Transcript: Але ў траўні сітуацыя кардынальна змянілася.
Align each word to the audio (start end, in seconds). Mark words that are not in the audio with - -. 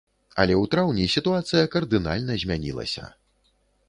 Але 0.43 0.53
ў 0.61 0.69
траўні 0.75 1.03
сітуацыя 1.15 1.67
кардынальна 1.75 2.39
змянілася. 2.45 3.03